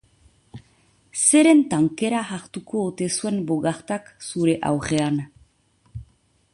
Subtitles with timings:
[1.23, 5.23] Zeren tankera hartuko ote zuen boggartak zure aurrean?